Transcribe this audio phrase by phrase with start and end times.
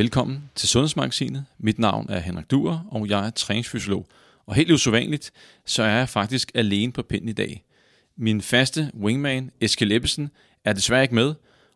[0.00, 1.44] Velkommen til Sundhedsmagasinet.
[1.58, 4.06] Mit navn er Henrik Duer, og jeg er træningsfysiolog.
[4.46, 5.30] Og helt usædvanligt,
[5.66, 7.64] så er jeg faktisk alene på pinden i dag.
[8.16, 10.30] Min faste wingman, Eskild Ebbesen,
[10.64, 11.34] er desværre ikke med,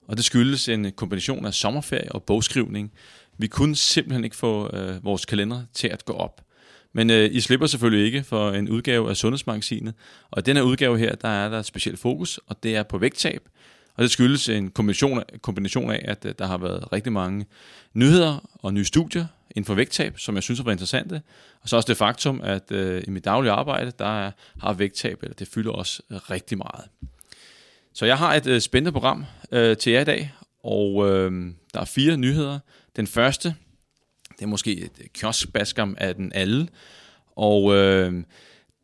[0.08, 2.92] og det skyldes en kombination af sommerferie og bogskrivning.
[3.38, 6.44] Vi kunne simpelthen ikke få øh, vores kalender til at gå op.
[6.92, 9.94] Men øh, I slipper selvfølgelig ikke for en udgave af Sundhedsmagasinet.
[10.30, 12.82] Og i den her udgave her, der er der et specielt fokus, og det er
[12.82, 13.48] på vægttab.
[13.96, 17.46] Og det skyldes en kombination af, kombination af, at øh, der har været rigtig mange
[17.94, 21.22] nyheder og nye studier inden for vægttab, som jeg synes har været interessante.
[21.62, 24.30] Og så også det faktum, at øh, i mit daglige arbejde, der er,
[24.60, 26.84] har vægttab, eller det fylder også øh, rigtig meget.
[27.92, 30.32] Så jeg har et øh, spændende program øh, til jer i dag,
[30.62, 32.58] og øh, der er fire nyheder.
[32.96, 33.54] Den første,
[34.38, 36.68] det er måske et øh, kioskbaskam af den alle,
[37.36, 38.24] og øh,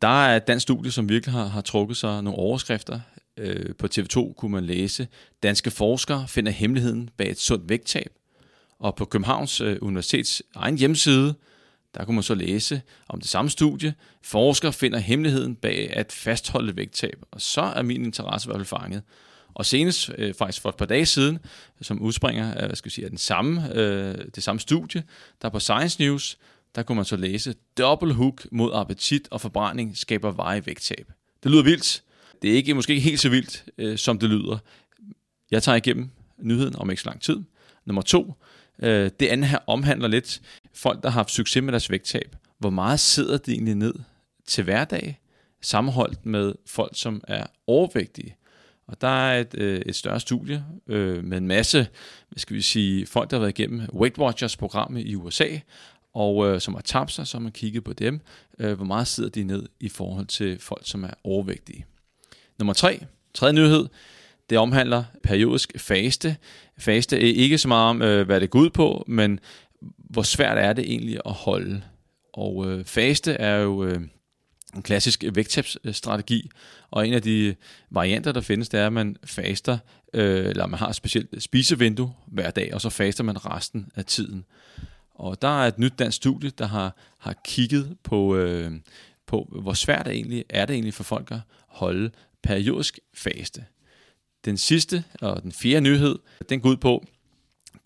[0.01, 2.99] der er et dansk studie, som virkelig har, har trukket sig nogle overskrifter.
[3.37, 5.07] Øh, på TV2 kunne man læse,
[5.43, 8.11] danske forskere finder hemmeligheden bag et sundt vægttab.
[8.79, 11.35] Og på Københavns øh, Universitets egen hjemmeside,
[11.95, 13.93] der kunne man så læse om det samme studie.
[14.23, 17.21] Forskere finder hemmeligheden bag at fastholde vægttab.
[17.31, 19.03] Og så er min interesse i hvert fald fanget.
[19.53, 21.39] Og senest, øh, faktisk for et par dage siden,
[21.81, 25.03] som udspringer af, hvad skal jeg sige, af den samme, øh, det samme studie,
[25.41, 26.37] der på Science News,
[26.75, 31.11] der kunne man så læse, dobbelt hook mod appetit og forbrænding skaber veje vægttab.
[31.43, 32.03] Det lyder vildt.
[32.41, 34.57] Det er ikke, måske ikke helt så vildt, øh, som det lyder.
[35.51, 37.43] Jeg tager igennem nyheden om ikke så lang tid.
[37.85, 38.33] Nummer to,
[38.79, 40.41] øh, det andet her omhandler lidt
[40.73, 42.35] folk, der har haft succes med deres vægttab.
[42.57, 43.93] Hvor meget sidder de egentlig ned
[44.45, 45.19] til hverdag,
[45.61, 48.35] sammenholdt med folk, som er overvægtige?
[48.87, 51.87] Og der er et, øh, et større studie øh, med en masse,
[52.29, 55.47] hvad skal vi sige, folk, der har været igennem Weight Watchers programmet i USA,
[56.13, 58.21] og øh, som har tabt sig, så har man kigget på dem,
[58.59, 61.85] øh, hvor meget sidder de ned i forhold til folk, som er overvægtige.
[62.61, 63.87] Nummer tre, tredje nyhed,
[64.49, 66.37] det omhandler periodisk faste.
[66.77, 69.39] Faste er ikke så meget om, øh, hvad det går ud på, men
[69.97, 71.81] hvor svært er det egentlig at holde.
[72.33, 74.01] Og øh, faste er jo øh,
[74.75, 76.49] en klassisk vægttabsstrategi,
[76.91, 77.55] og en af de
[77.89, 79.77] varianter, der findes, det er, at man faster,
[80.13, 84.05] øh, eller man har et specielt spisevindue hver dag, og så faster man resten af
[84.05, 84.45] tiden.
[85.15, 88.71] Og der er et nyt dansk studie, der har, har kigget på, øh,
[89.27, 92.11] på, hvor svært det egentlig er det egentlig for folk at holde
[92.43, 93.65] periodisk faste.
[94.45, 96.19] Den sidste og den fjerde nyhed,
[96.49, 97.05] den går ud på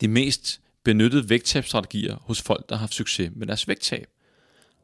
[0.02, 4.08] de mest benyttede vægttabsstrategier hos folk, der har haft succes med deres vægttab.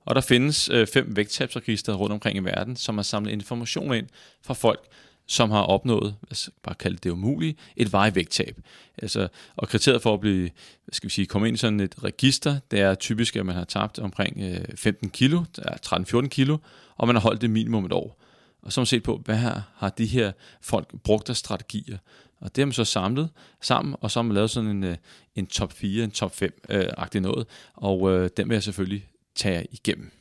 [0.05, 4.07] Og der findes øh, fem vægttabsregister rundt omkring i verden, som har samlet information ind
[4.41, 4.87] fra folk,
[5.27, 8.57] som har opnået, hvad skal bare kalde det umuligt, et vejvægttab.
[8.97, 10.49] Altså, og kriteriet for at blive,
[10.85, 13.55] hvad skal vi sige, komme ind i sådan et register, det er typisk, at man
[13.55, 15.43] har tabt omkring øh, 15 kilo,
[15.85, 16.57] 13-14 kilo,
[16.97, 18.21] og man har holdt det minimum et år.
[18.61, 21.97] Og så har man set på, hvad her har de her folk brugt af strategier.
[22.39, 23.29] Og det har man så samlet
[23.61, 24.97] sammen, og så har man lavet sådan en, øh,
[25.35, 27.47] en top 4, en top 5-agtig øh, noget.
[27.73, 30.11] Og øh, den vil jeg selvfølgelig tage igennem.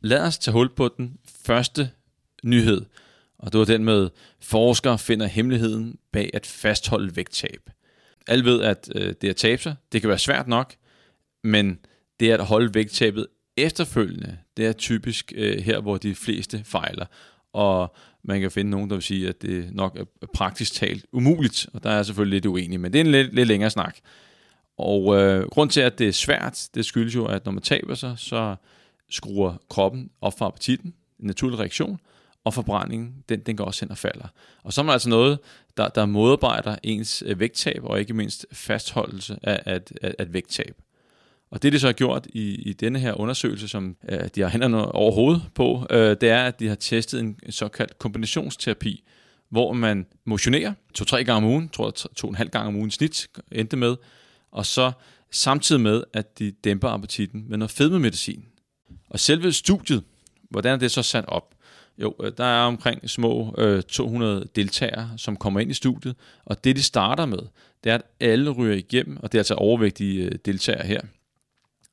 [0.00, 1.90] Lad os tage hul på den første
[2.42, 2.84] nyhed,
[3.38, 4.10] og det var den med,
[4.40, 7.70] forskere finder hemmeligheden bag at fastholde vægttab.
[8.26, 10.74] Alle ved, at øh, det at tabe sig, det kan være svært nok,
[11.44, 11.78] men
[12.20, 13.26] det at holde vægttabet
[13.56, 17.06] efterfølgende, det er typisk øh, her, hvor de fleste fejler.
[17.52, 21.66] Og man kan finde nogen, der vil sige, at det nok er praktisk talt umuligt,
[21.74, 23.96] og der er selvfølgelig lidt uenig, men det er en lidt, lidt længere snak.
[24.78, 27.94] Og øh, grund til, at det er svært, det skyldes jo, at når man taber
[27.94, 28.56] sig, så
[29.10, 32.00] skruer kroppen op for appetitten, en naturlig reaktion,
[32.44, 34.28] og forbrændingen, den, den går også hen og falder.
[34.62, 35.38] Og så er man altså noget,
[35.76, 40.76] der, der modarbejder ens øh, vægttab, og ikke mindst fastholdelse af, af, af, af vægttab.
[41.50, 44.48] Og det, de så har gjort i, i denne her undersøgelse, som øh, de har
[44.48, 49.04] hænderne over hovedet på, øh, det er, at de har testet en, såkaldt kombinationsterapi,
[49.50, 53.76] hvor man motionerer to-tre gange om ugen, tror jeg to-en-halv gange om ugen snit endte
[53.76, 53.96] med,
[54.52, 54.92] og så
[55.30, 58.44] samtidig med, at de dæmper appetitten med noget fedmemedicin.
[59.10, 60.04] Og selve studiet,
[60.50, 61.54] hvordan er det så sat op?
[61.98, 66.64] Jo, øh, der er omkring små øh, 200 deltagere, som kommer ind i studiet, og
[66.64, 67.38] det de starter med,
[67.84, 71.00] det er, at alle ryger igennem, og det er altså overvægtige øh, deltagere her,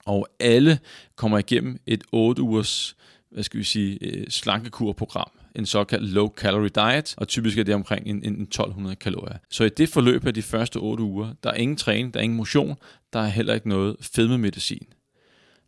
[0.05, 0.79] og alle
[1.15, 2.95] kommer igennem et 8 ugers
[3.35, 7.75] hvad skal vi sige, øh, slankekurprogram, en såkaldt low calorie diet, og typisk er det
[7.75, 9.37] omkring en, en 1200 kalorier.
[9.49, 12.23] Så i det forløb af de første 8 uger, der er ingen træning, der er
[12.23, 12.75] ingen motion,
[13.13, 14.87] der er heller ikke noget fedmemedicin.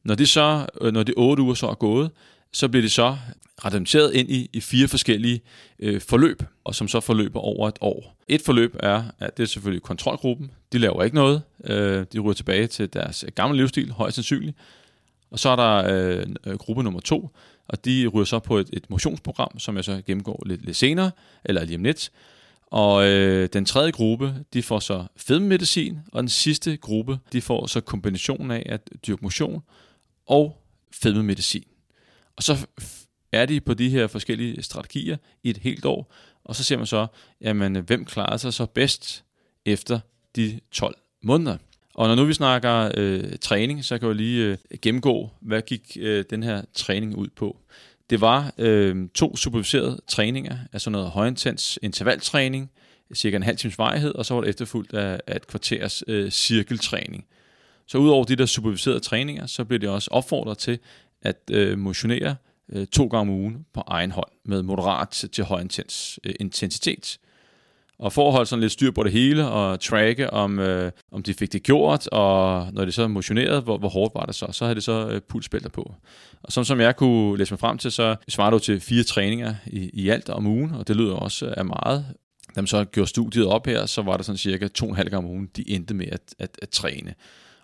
[0.03, 2.11] Når det så, øh, når de 8 uger så er gået,
[2.53, 3.17] så bliver det så
[3.65, 5.41] randomiseret ind i, i fire forskellige
[5.79, 8.17] øh, forløb, og som så forløber over et år.
[8.27, 10.51] Et forløb er, at det er selvfølgelig kontrolgruppen.
[10.71, 11.41] De laver ikke noget.
[11.63, 14.57] Øh, de ryger tilbage til deres øh, gamle livsstil, højst sandsynligt.
[15.31, 15.83] Og så er der
[16.45, 17.29] øh, gruppe nummer to,
[17.67, 21.11] og de ryger så på et, et motionsprogram, som jeg så gennemgår lidt, lidt senere,
[21.45, 22.11] eller lige om lidt.
[22.71, 27.67] Og øh, den tredje gruppe, de får så fedmemedicin, og den sidste gruppe, de får
[27.67, 29.63] så kombinationen af at dyrke motion
[30.27, 30.61] og
[30.91, 31.63] fedmemedicin.
[32.37, 32.67] Og så
[33.31, 36.13] er de på de her forskellige strategier i et helt år,
[36.43, 37.07] og så ser man så,
[37.41, 39.23] jamen, hvem klarer sig så bedst
[39.65, 39.99] efter
[40.35, 41.57] de 12 måneder.
[41.93, 45.97] Og når nu vi snakker øh, træning, så kan jeg lige øh, gennemgå, hvad gik
[45.99, 47.57] øh, den her træning ud på.
[48.09, 52.71] Det var øh, to superviserede træninger, altså noget højintens intervaltræning,
[53.13, 56.31] cirka en halv times vejhed, og så var det efterfulgt af, af et kvarters øh,
[56.31, 57.25] cirkeltræning.
[57.87, 60.79] Så udover de der superviserede træninger, så blev det også opfordret til
[61.21, 62.35] at øh, motionere
[62.73, 67.17] øh, to gange om ugen på egen hånd med moderat til høj intens, øh, intensitet.
[67.99, 71.23] Og for at holde sådan lidt styr på det hele og tracke, om, øh, om
[71.23, 74.47] de fik det gjort, og når de så motionerede, hvor, hvor hårdt var det så,
[74.51, 75.93] så havde det så øh, pulsbælter på.
[76.43, 79.55] Og som, som jeg kunne læse mig frem til, så svarer du til fire træninger
[79.67, 82.05] i, i alt om ugen, og det lyder også øh, af meget.
[82.55, 84.95] Da man så gjorde studiet op her, så var der sådan cirka to og en
[84.95, 87.13] halv gange om ugen, de endte med at, at, at træne.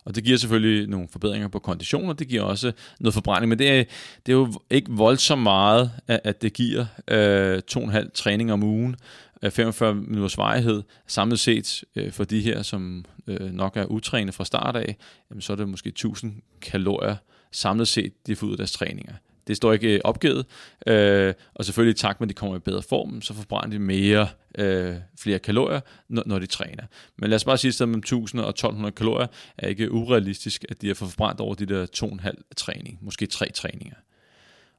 [0.05, 3.49] Og det giver selvfølgelig nogle forbedringer på kondition, og det giver også noget forbrænding.
[3.49, 3.83] Men det er,
[4.25, 8.53] det er jo ikke voldsomt meget, at det giver øh, to og en halv træning
[8.53, 8.95] om ugen.
[9.43, 14.33] Øh, 45 minutters varighed samlet set øh, for de her, som øh, nok er utrænede
[14.33, 14.95] fra start af,
[15.29, 17.15] jamen, så er det måske 1000 kalorier
[17.51, 19.13] samlet set, de får ud af deres træninger.
[19.47, 20.45] Det står ikke øh, opgivet,
[20.87, 23.79] øh, og selvfølgelig i takt med, at de kommer i bedre form, så forbrænder de
[23.79, 25.79] mere, øh, flere kalorier,
[26.09, 26.83] når, når de træner.
[27.17, 30.81] Men lad os bare sige, at mellem 1000 og 1200 kalorier er ikke urealistisk, at
[30.81, 33.95] de har forbrændt over de der 2,5 træning, måske tre træninger.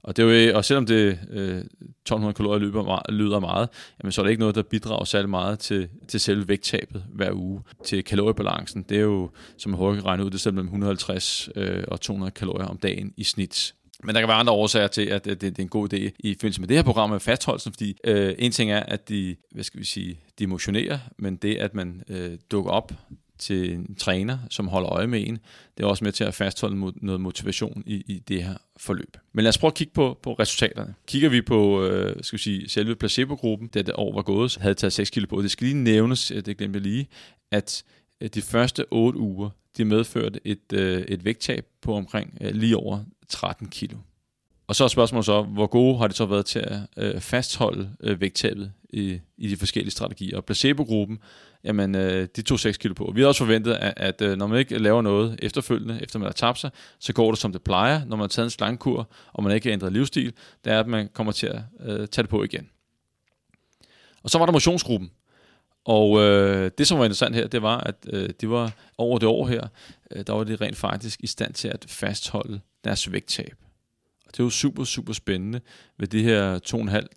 [0.05, 3.69] Og, det er jo, øh, og selvom det øh, 1200 kalorier løber meget, lyder meget,
[4.02, 7.32] jamen, så er det ikke noget, der bidrager særlig meget til, til selve vægttabet hver
[7.32, 7.62] uge.
[7.84, 11.49] Til kaloriebalancen, det er jo, som man hurtigt kan regne ud, det er mellem 150
[11.56, 13.75] øh, og 200 kalorier om dagen i snit.
[14.05, 16.35] Men der kan være andre årsager til, at det, det er en god idé i
[16.35, 19.65] forbindelse med det her program med fastholdelsen, fordi øh, en ting er, at de, hvad
[19.65, 22.93] skal vi sige, de emotionerer, men det, at man øh, dukker op
[23.39, 25.39] til en træner, som holder øje med en.
[25.77, 29.17] Det er også med til at fastholde noget motivation i, i det her forløb.
[29.33, 30.95] Men lad os prøve at kigge på, på resultaterne.
[31.06, 34.93] Kigger vi på øh, skal vi sige, selve placebo-gruppen, det år var gået, havde taget
[34.93, 35.43] 6 kilo på.
[35.43, 37.09] Det skal lige nævnes, øh, det glemte jeg lige,
[37.51, 37.85] at
[38.21, 42.77] øh, de første 8 uger, de medførte et, øh, et vægttab på omkring øh, lige
[42.77, 43.97] over 13 kilo.
[44.67, 47.91] Og så er spørgsmålet så, hvor gode har det så været til at øh, fastholde
[48.00, 50.37] øh, vægttabet i, i de forskellige strategier.
[50.37, 51.19] Og placebo-gruppen,
[51.65, 53.12] jamen, øh, de tog 6 kilo på.
[53.15, 56.26] Vi havde også forventet, at, at øh, når man ikke laver noget efterfølgende, efter man
[56.26, 59.09] har tabt sig, så går det som det plejer, når man har taget en slangkur,
[59.32, 60.32] og man ikke har ændret livsstil,
[60.65, 62.69] det er, at man kommer til at øh, tage det på igen.
[64.23, 65.11] Og så var der motionsgruppen.
[65.85, 69.29] Og øh, det, som var interessant her, det var, at øh, det var over det
[69.29, 69.69] år her,
[70.11, 73.54] øh, der var de rent faktisk i stand til at fastholde deres vægttab.
[74.26, 75.60] Og det er jo super, super spændende
[75.98, 76.58] ved det her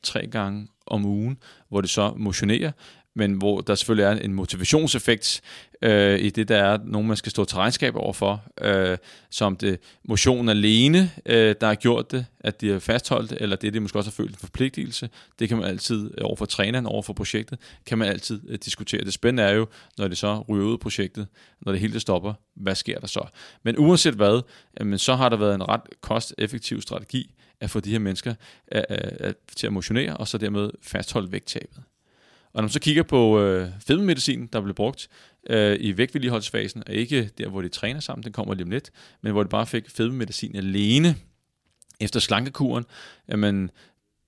[0.07, 1.37] 2,5-3 gange om ugen,
[1.69, 2.71] hvor det så motionerer,
[3.17, 5.41] men hvor der selvfølgelig er en motivationseffekt
[5.81, 8.97] øh, i det, der er nogen, man skal stå til regnskab overfor, øh,
[9.29, 13.55] som det motion alene, øh, der har gjort det, at de har fastholdt det, eller
[13.55, 15.09] det, de måske også har følt en forpligtelse,
[15.39, 18.57] det kan man altid øh, over for træneren, over for projektet, kan man altid øh,
[18.65, 19.03] diskutere.
[19.03, 19.67] Det spændende er jo,
[19.97, 21.27] når det så ryger ud af projektet,
[21.61, 23.27] når det hele stopper, hvad sker der så?
[23.63, 24.41] Men uanset hvad,
[24.81, 28.33] øh, så har der været en ret kosteffektiv strategi at få de her mennesker
[28.71, 31.83] øh, øh, øh til at motionere, og så dermed fastholde vægttabet.
[32.53, 35.07] Og når man så kigger på øh, fedmemedicin, der blev brugt
[35.49, 38.91] øh, i vægtvedligeholdsfasen, og ikke der, hvor de træner sammen, den kommer lige om lidt,
[39.21, 41.15] men hvor de bare fik fedmemedicin alene
[41.99, 42.85] efter slankekuren,
[43.29, 43.71] jamen,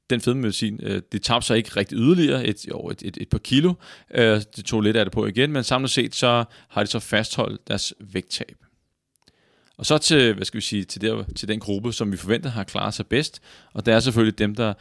[0.10, 3.38] den fedmemedicin, øh, det tabte sig ikke rigtig yderligere, et, jo, et, et, et par
[3.38, 3.74] kilo.
[4.14, 7.00] Øh, det tog lidt af det på igen, men samlet set, så har de så
[7.00, 8.58] fastholdt deres vægttab.
[9.79, 12.50] Og så til, hvad skal vi sige, til, der, til den gruppe, som vi forventer
[12.50, 13.41] har klaret sig bedst,
[13.74, 14.74] og det er selvfølgelig dem, der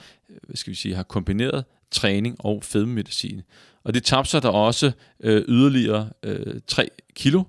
[0.42, 3.42] hvad skal vi sige, har kombineret træning og fedmemedicin.
[3.84, 7.44] Og det tabte sig der også øh, yderligere øh, 3 kilo,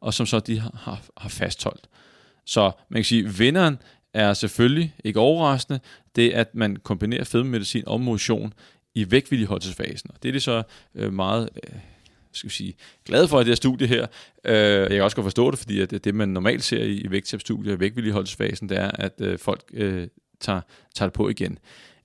[0.00, 1.88] og som så de har, har fastholdt.
[2.46, 3.78] Så man kan sige, at vinderen
[4.14, 5.80] er selvfølgelig ikke overraskende,
[6.16, 8.52] det at man kombinerer fedmemedicin og motion
[8.94, 10.10] i vægtvilligholdelsesfasen.
[10.14, 10.62] Og det er det så
[10.94, 11.78] øh, meget øh,
[12.32, 14.06] skal vi sige, glad for, at det her studie her.
[14.44, 17.10] Øh, jeg kan også godt forstå det, fordi at det, man normalt ser i, i
[17.10, 20.08] vægttabstudier, i vægtvilligholdelsesfasen, det er, at øh, folk øh,
[20.40, 20.60] tager,
[20.94, 21.58] tager det på igen.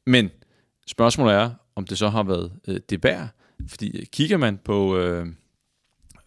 [0.05, 0.31] Men
[0.87, 3.27] spørgsmålet er, om det så har været øh, det værd.
[3.67, 5.27] Fordi øh, kigger man på øh,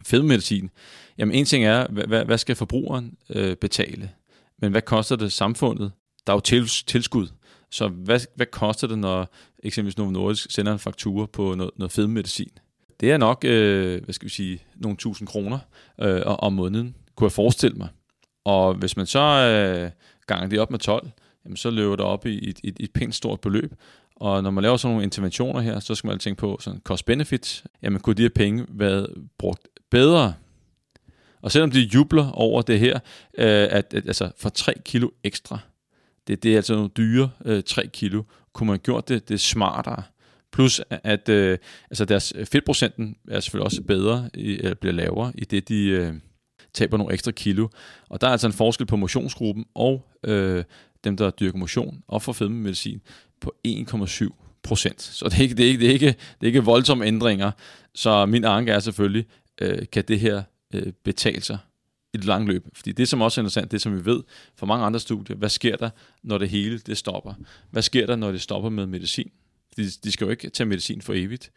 [0.07, 0.71] fedmedicin,
[1.19, 4.11] jamen en ting er, hvad, hvad skal forbrugeren øh, betale?
[4.59, 5.93] Men hvad koster det samfundet?
[6.26, 7.28] Der er jo til, tilskud.
[7.71, 11.93] Så hvad, hvad koster det, når eksempelvis Novo Nordisk sender en faktura på noget, noget
[11.93, 12.50] fedmedicin?
[13.00, 15.59] Det er nok, øh, hvad skal vi sige, nogle tusind kroner
[16.00, 17.88] øh, om måneden, kunne jeg forestille mig.
[18.45, 19.90] Og hvis man så øh,
[20.26, 21.11] ganger det op med 12,
[21.45, 23.75] jamen så løber det op i et, et, et pænt stort beløb.
[24.17, 27.64] Og når man laver sådan nogle interventioner her, så skal man tænke på sådan cost-benefit.
[27.83, 30.35] Jamen, kunne de her penge været brugt bedre?
[31.43, 32.95] Og selvom de jubler over det her,
[33.38, 35.59] øh, at, at altså for 3 kilo ekstra,
[36.26, 39.40] det, det er altså nogle dyre øh, 3 kilo, kunne man have gjort det, det
[39.40, 40.02] smartere.
[40.52, 41.59] Plus at øh,
[41.90, 46.14] altså deres øh, fedtprocenten er selvfølgelig også bedre, eller bliver lavere, i det de øh,
[46.75, 47.69] taber nogle ekstra kilo.
[48.09, 50.64] Og der er altså en forskel på motionsgruppen og øh,
[51.05, 53.00] dem, der dyrker motion og får fedmemedicin
[53.40, 54.28] på 1,7
[54.62, 55.02] procent.
[55.02, 57.50] Så det er, ikke, det, er ikke, det, er ikke, det er ikke voldsomme ændringer.
[57.95, 59.26] Så min anke er selvfølgelig,
[59.61, 60.43] øh, kan det her
[60.75, 61.59] øh, betale sig
[62.14, 62.67] i det lange løb.
[62.75, 64.23] Fordi det, som også er interessant, det som vi ved
[64.57, 65.90] fra mange andre studier, hvad sker der,
[66.23, 67.35] når det hele det stopper?
[67.71, 69.31] Hvad sker der, når det stopper med medicin?
[69.78, 71.50] De, de skal jo ikke tage medicin for evigt.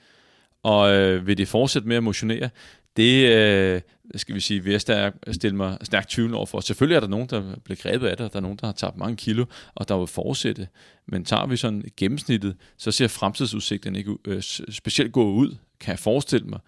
[0.64, 2.50] Og øh, vil de fortsætte med at motionere?
[2.98, 3.82] Det øh,
[4.16, 6.60] skal vi sige, vil jeg stille mig stærkt tvivl over for.
[6.60, 8.74] Selvfølgelig er der nogen, der bliver grebet af det, og der er nogen, der har
[8.74, 10.68] tabt mange kilo, og der vil fortsætte.
[11.08, 16.00] Men tager vi sådan gennemsnittet, så ser fremtidsudsigten ikke øh, specielt gå ud, kan jeg
[16.00, 16.60] forestille mig.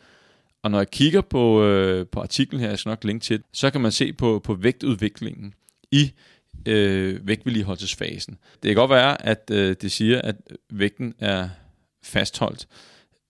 [0.64, 3.70] Og når jeg kigger på, øh, på artiklen her, jeg skal nok linke til, så
[3.70, 5.54] kan man se på, på vægtudviklingen
[5.92, 6.12] i
[6.66, 8.38] øh, vægtvedligeholdelsesfasen.
[8.64, 10.36] Det kan godt være, at øh, det siger, at
[10.70, 11.50] vægten er
[12.04, 12.68] fastholdt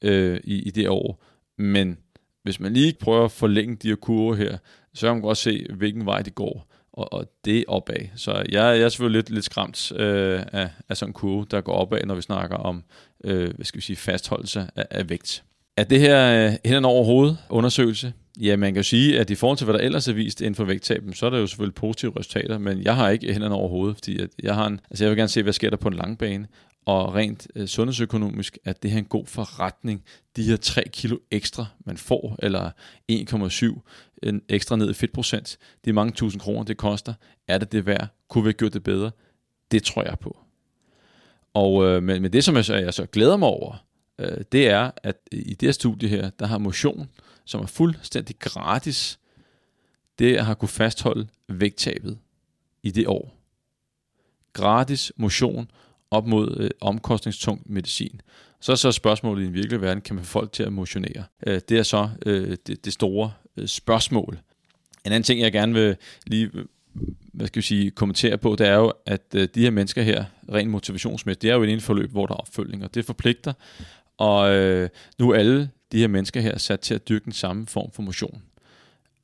[0.01, 1.23] øh, i, i det år,
[1.57, 1.97] men
[2.43, 4.57] hvis man lige prøver at forlænge de her kurver her,
[4.93, 8.07] så kan man godt se, hvilken vej det går, og, og det er opad.
[8.15, 11.61] Så jeg, jeg er selvfølgelig lidt, lidt skræmt øh, af, af sådan en kurve, der
[11.61, 12.83] går opad, når vi snakker om
[13.23, 15.43] øh, hvad skal vi sige, fastholdelse af, af vægt.
[15.77, 18.13] Er det her øh, hen over hovedet undersøgelse?
[18.41, 20.55] Ja, man kan jo sige, at i forhold til, hvad der ellers er vist inden
[20.55, 23.69] for vægttab, så er der jo selvfølgelig positive resultater, men jeg har ikke hænderne over
[23.69, 25.87] hovedet, fordi at jeg, har en, altså jeg vil gerne se, hvad sker der på
[25.87, 26.47] en lang bane,
[26.85, 30.03] og rent øh, sundhedsøkonomisk, at det her er en god forretning.
[30.35, 32.71] De her 3 kilo ekstra, man får, eller
[33.11, 33.79] 1,7
[34.23, 37.13] en ekstra ned i fedtprocent, de mange tusind kroner, det koster.
[37.47, 38.07] Er det det værd?
[38.29, 39.11] Kunne vi have gjort det bedre?
[39.71, 40.37] Det tror jeg på.
[41.53, 43.85] Og øh, men, men det, som jeg så, jeg så glæder mig over,
[44.19, 47.09] øh, det er, at i det her studie her, der har motion,
[47.45, 49.19] som er fuldstændig gratis,
[50.19, 52.17] det har kunne fastholde vægttabet
[52.83, 53.37] i det år.
[54.53, 55.71] Gratis motion
[56.11, 58.21] op mod øh, omkostningstung medicin.
[58.59, 61.23] Så er så spørgsmålet i den virkelige verden, kan man få folk til at motionere?
[61.47, 64.39] Øh, det er så øh, det, det store øh, spørgsmål.
[65.05, 65.95] En anden ting, jeg gerne vil
[66.25, 66.65] lige øh,
[67.33, 70.25] hvad skal vi sige, kommentere på, det er jo, at øh, de her mennesker her,
[70.53, 73.53] rent motivationsmæssigt, det er jo et forløb, hvor der er opfølgning, og det forpligter.
[74.17, 77.67] Og øh, nu er alle de her mennesker her sat til at dyrke den samme
[77.67, 78.43] form for motion.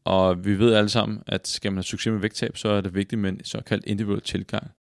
[0.04, 2.96] Og vi ved alle sammen, at skal man have succes med vægttab, så er det
[2.96, 4.72] vigtigt med en såkaldt individuel tilgang.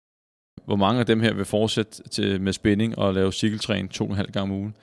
[0.65, 4.09] Hvor mange af dem her vil fortsætte til, med spænding og lave cykeltræning to og
[4.09, 4.75] en halv gang om ugen?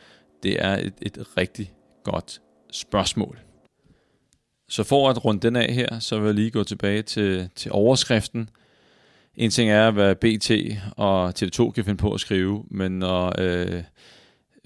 [0.43, 1.73] Det er et, et rigtig
[2.05, 2.41] godt
[2.73, 3.39] spørgsmål.
[4.69, 7.73] Så for at runde den af her, så vil jeg lige gå tilbage til, til
[7.73, 8.51] overskriften.
[9.35, 10.51] En ting er, hvad BT
[10.97, 13.83] og TV2 kan finde på at skrive, men når øh,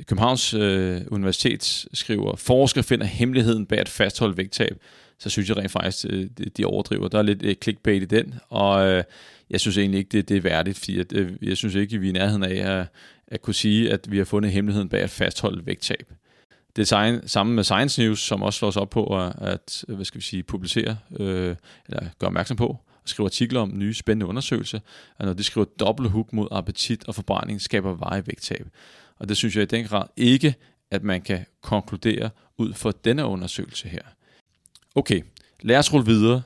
[0.06, 4.76] Københavns øh, Universitet skriver, forsker finder hemmeligheden bag at fastholde vægttab,
[5.18, 6.26] så synes jeg rent faktisk, øh,
[6.56, 7.08] de overdriver.
[7.08, 9.04] Der er lidt øh, clickbait i den, og øh,
[9.50, 12.02] jeg synes egentlig ikke, det, det er værdigt, fordi at, øh, jeg synes ikke, at
[12.02, 12.86] vi er i nærheden af at,
[13.28, 16.12] at kunne sige, at vi har fundet hemmeligheden bag at fastholde vægttab.
[16.76, 20.04] Det er sammen med Science News, som også slår sig op på at, at hvad
[20.04, 21.56] skal vi sige, publicere, øh,
[21.88, 22.66] eller gøre opmærksom på,
[23.02, 24.78] og skrive artikler om nye spændende undersøgelser,
[25.18, 28.66] at når de skriver dobbelt hook mod appetit og forbrænding, skaber veje vægttab.
[29.20, 30.54] Og det synes jeg i den grad ikke,
[30.90, 34.02] at man kan konkludere ud fra denne undersøgelse her.
[34.94, 35.22] Okay,
[35.62, 36.42] lad os rulle videre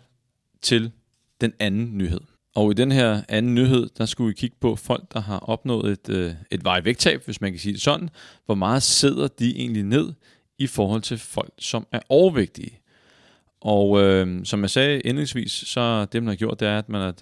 [0.63, 0.93] til
[1.41, 2.21] den anden nyhed.
[2.55, 5.93] Og i den her anden nyhed, der skulle vi kigge på folk, der har opnået
[5.93, 8.11] et, øh, et vejvægttab, hvis man kan sige det sådan.
[8.47, 10.13] Hvor meget sidder de egentlig ned
[10.59, 12.81] i forhold til folk, som er overvægtige?
[13.61, 17.01] Og øh, som jeg sagde indledningsvis, så det man har gjort, det er, at man
[17.01, 17.15] har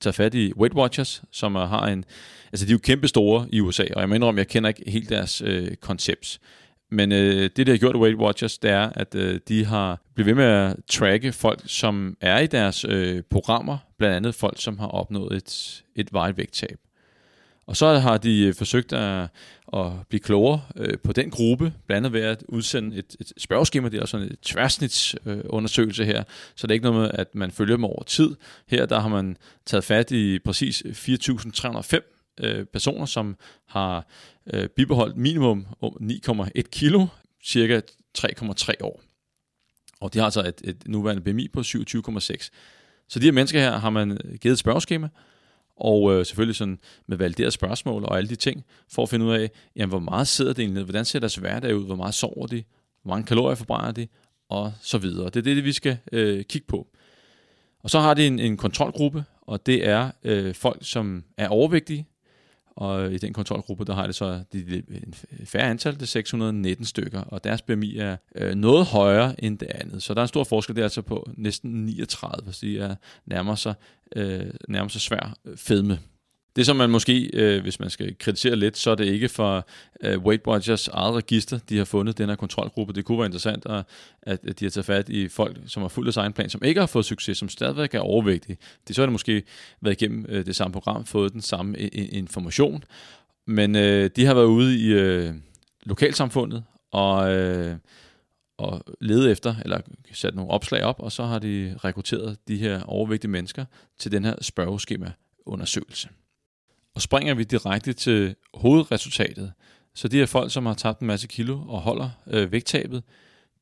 [0.00, 2.04] taget fat i Weight Watchers, som har en...
[2.52, 4.90] Altså de er jo kæmpe store i USA, og jeg mener om, jeg kender ikke
[4.90, 6.38] helt deres øh, koncept.
[6.90, 10.26] Men øh, det, de har gjort Weight Watchers, det er, at øh, de har blivet
[10.26, 14.78] ved med at tracke folk, som er i deres øh, programmer, blandt andet folk, som
[14.78, 16.78] har opnået et, et vejvægttab.
[17.66, 19.28] Og så har de øh, forsøgt at,
[19.72, 23.88] at blive klogere øh, på den gruppe, blandt andet ved at udsende et, et spørgeskema,
[23.88, 26.22] det er sådan et tværsnitsundersøgelse øh, her,
[26.56, 28.36] så det er ikke noget med, at man følger dem over tid.
[28.66, 29.36] Her der har man
[29.66, 34.06] taget fat i præcis 4.305 øh, personer, som har
[34.52, 37.06] øh, bibeholdt minimum 9,1 kilo,
[37.44, 37.80] cirka
[38.18, 39.00] 3,3 år.
[40.00, 42.48] Og de har altså et, et nuværende BMI på 27,6.
[43.08, 45.08] Så de her mennesker her har man øh, givet et spørgeskema,
[45.76, 49.34] og øh, selvfølgelig sådan med valideret spørgsmål og alle de ting, for at finde ud
[49.34, 52.46] af, jamen, hvor meget sidder det egentlig, hvordan ser deres hverdag ud, hvor meget sover
[52.46, 52.64] de,
[53.02, 54.08] hvor mange kalorier forbrænder de,
[54.48, 55.24] og så videre.
[55.24, 56.88] Det er det, vi skal øh, kigge på.
[57.82, 62.06] Og så har de en, en kontrolgruppe, og det er øh, folk, som er overvægtige,
[62.78, 66.84] og i den kontrolgruppe, der har det så de, en færre antal, det er 619
[66.84, 70.02] stykker, og deres BMI er øh, noget højere end det andet.
[70.02, 72.94] Så der er en stor forskel, det er altså på næsten 39, så de er
[73.26, 73.74] nærmer sig,
[74.16, 75.98] øh, nærmer sig svær øh, fedme.
[76.58, 79.66] Det som man måske, øh, hvis man skal kritisere lidt, så er det ikke for
[80.04, 82.92] øh, Weight Watchers eget register, de har fundet den her kontrolgruppe.
[82.92, 83.84] Det kunne være interessant, at,
[84.22, 86.80] at de har taget fat i folk, som har fulgt deres egen plan, som ikke
[86.80, 88.56] har fået succes, som stadigvæk er overvægtige.
[88.88, 89.42] Det så har det måske
[89.80, 92.84] været igennem øh, det samme program, fået den samme øh, øh, information,
[93.46, 95.34] men øh, de har været ude i øh,
[95.86, 97.76] lokalsamfundet og, øh,
[98.56, 99.80] og lede efter, eller
[100.12, 103.64] sat nogle opslag op, og så har de rekrutteret de her overvægtige mennesker
[103.98, 106.08] til den her spørgeskema-undersøgelse.
[106.98, 109.52] Og springer vi direkte til hovedresultatet,
[109.94, 113.02] så de her folk, som har tabt en masse kilo og holder øh, vægttabet,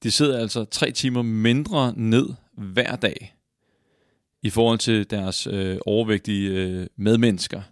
[0.02, 3.34] de sidder altså tre timer mindre ned hver dag
[4.42, 7.62] i forhold til deres øh, overvægtige øh, medmennesker.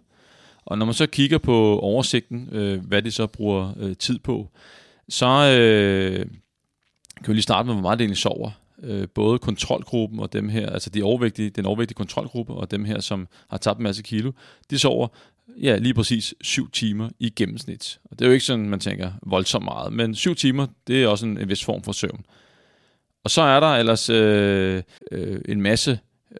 [0.65, 4.49] Og når man så kigger på oversigten, øh, hvad de så bruger øh, tid på,
[5.09, 6.25] så øh,
[7.15, 8.51] kan vi lige starte med, hvor meget det egentlig sover.
[8.83, 12.99] Øh, både kontrolgruppen og dem her, altså de overvægtige, den overvægtige kontrolgruppe og dem her,
[12.99, 14.31] som har tabt en masse kilo,
[14.69, 15.07] de sover
[15.61, 17.99] ja, lige præcis 7 timer i gennemsnit.
[18.03, 21.07] Og det er jo ikke sådan, man tænker voldsomt meget, men 7 timer, det er
[21.07, 22.25] også en, en vis form for søvn.
[23.23, 25.99] Og så er der ellers øh, øh, en masse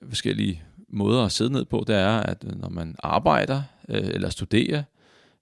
[0.09, 1.83] forskellige måder at sidde ned på.
[1.87, 4.83] Det er, at når man arbejder øh, eller studerer,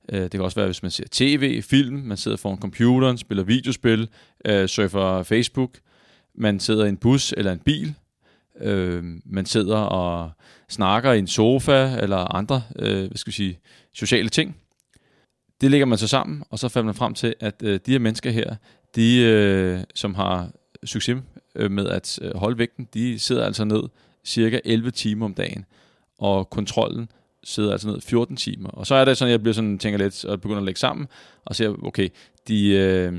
[0.09, 3.43] øh, det kan også være, hvis man ser tv, film, man sidder foran computeren, spiller
[3.43, 4.09] videospil,
[4.45, 5.71] øh, surfer Facebook,
[6.35, 7.95] man sidder i en bus eller en bil,
[8.61, 10.31] øh, man sidder og
[10.69, 13.59] snakker i en sofa eller andre øh, hvad skal vi sige,
[13.93, 14.57] sociale ting.
[15.61, 17.99] Det lægger man så sammen, og så falder man frem til, at øh, de her
[17.99, 18.55] mennesker her,
[18.95, 20.49] de øh, som har
[20.83, 21.17] succes
[21.55, 23.83] øh, med at øh, holde vægten, de sidder altså ned
[24.25, 25.65] cirka 11 timer om dagen,
[26.19, 27.09] og kontrollen
[27.43, 28.69] sidder altså ned 14 timer.
[28.69, 30.79] Og så er det sådan, at jeg bliver sådan, tænker lidt og begynder at lægge
[30.79, 31.07] sammen,
[31.45, 32.09] og ser, okay,
[32.47, 33.13] de, øh,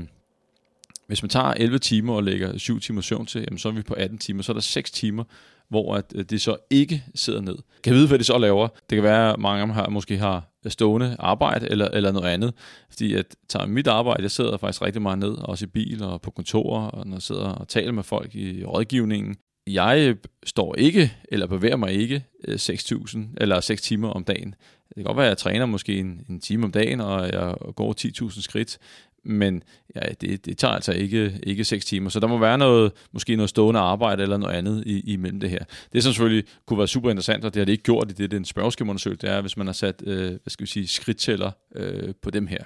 [1.07, 3.81] hvis man tager 11 timer og lægger 7 timer søvn til, jamen så er vi
[3.81, 5.23] på 18 timer, så er der 6 timer,
[5.69, 7.55] hvor at øh, det så ikke sidder ned.
[7.83, 8.67] Kan vide, hvad de så laver.
[8.67, 12.27] Det kan være, at mange af dem har, måske har stående arbejde eller, eller noget
[12.27, 12.53] andet.
[12.89, 16.21] Fordi at tager mit arbejde, jeg sidder faktisk rigtig meget ned, også i bil og
[16.21, 19.35] på kontorer, og når jeg sidder og taler med folk i rådgivningen.
[19.67, 20.15] Jeg
[20.45, 24.55] står ikke, eller bevæger mig ikke øh, 6.000 eller 6 timer om dagen.
[24.87, 27.55] Det kan godt være, at jeg træner måske en, en time om dagen, og jeg
[27.75, 27.95] går
[28.29, 28.77] 10.000 skridt,
[29.25, 29.63] men
[29.95, 33.35] ja, det, det tager altså ikke, ikke 6 timer, så der må være noget, måske
[33.35, 35.63] noget stående arbejde eller noget andet i, imellem det her.
[35.93, 38.31] Det, som selvfølgelig kunne være super interessant, og det har det ikke gjort i det,
[38.31, 42.13] den spørgeskemaundersøgelse, det er, hvis man har sat øh, hvad skal vi sige, skridttæller øh,
[42.21, 42.63] på dem her.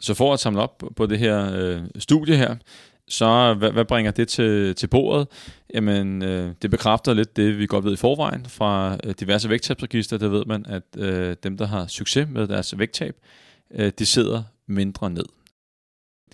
[0.00, 2.56] Så for at samle op på det her øh, studie her,
[3.08, 5.28] så hvad, hvad bringer det til, til bordet?
[5.74, 10.18] Jamen, øh, det bekræfter lidt det, vi godt ved i forvejen fra øh, diverse vægttabsregister.
[10.18, 13.16] Der ved man, at øh, dem, der har succes med deres vægttab,
[13.74, 15.24] øh, de sidder mindre ned.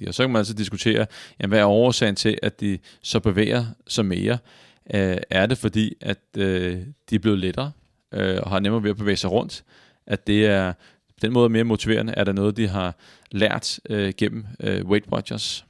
[0.06, 1.06] Og så kan man altså diskutere,
[1.40, 4.38] jamen, hvad er årsagen til, at de så bevæger sig mere?
[4.94, 6.78] Øh, er det fordi, at øh,
[7.10, 7.72] de er blevet lettere
[8.14, 9.64] øh, og har nemmere ved at bevæge sig rundt?
[10.06, 10.72] At det er
[11.08, 12.12] på den måde mere motiverende?
[12.16, 12.96] Er der noget, de har
[13.30, 15.64] lært øh, gennem øh, Weight Watchers?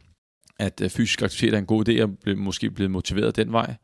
[0.59, 3.75] At øh, fysisk aktivitet er en god idé, og ble, måske blevet motiveret den vej?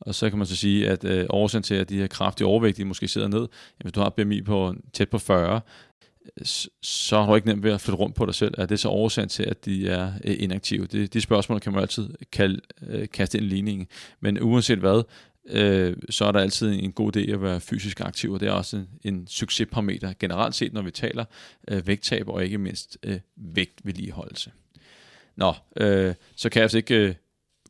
[0.00, 2.86] Og så kan man så sige, at øh, årsagen til, at de her kraftige overvægtige
[2.86, 3.48] måske sidder ned, jamen,
[3.82, 5.60] hvis du har BMI på tæt på 40,
[6.82, 8.54] så har du ikke nemt ved at flytte rundt på dig selv.
[8.58, 10.86] Er det så årsagen til, at de er øh, inaktive?
[10.86, 13.86] Det, de spørgsmål kan man altid kalde, øh, kaste ind i ligningen.
[14.20, 15.02] Men uanset hvad,
[15.46, 18.52] øh, så er der altid en god idé at være fysisk aktiv, og det er
[18.52, 21.24] også en, en succesparameter generelt set, når vi taler
[21.68, 24.52] øh, vægttab og ikke mindst øh, vægtvedligeholdelse.
[25.36, 27.14] Nå, øh, så kan jeg altså ikke øh,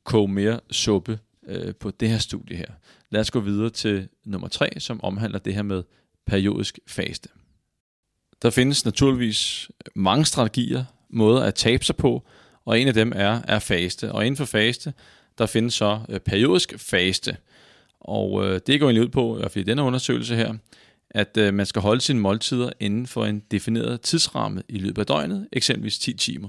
[0.04, 2.70] koge mere suppe øh, på det her studie her.
[3.10, 5.82] Lad os gå videre til nummer tre, som omhandler det her med
[6.26, 7.28] periodisk faste.
[8.42, 12.26] Der findes naturligvis mange strategier, måder at tabe sig på,
[12.64, 14.12] og en af dem er, er faste.
[14.12, 14.92] Og inden for faste,
[15.38, 17.36] der findes så øh, periodisk faste.
[18.00, 20.54] Og øh, det går egentlig ud på, i hvert fald i denne undersøgelse her,
[21.10, 25.06] at øh, man skal holde sine måltider inden for en defineret tidsramme i løbet af
[25.06, 26.48] døgnet, eksempelvis 10 timer.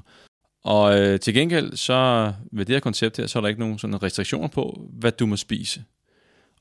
[0.64, 3.80] Og øh, til gengæld, så med det her koncept her, så er der ikke nogen
[3.80, 5.84] sådan restriktioner på, hvad du må spise.